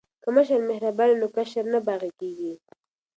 که 0.23 0.29
مشر 0.35 0.59
مهربان 0.69 1.09
وي 1.09 1.17
نو 1.21 1.27
کشر 1.35 1.65
نه 1.73 1.79
باغی 1.87 2.11
کیږي. 2.19 2.53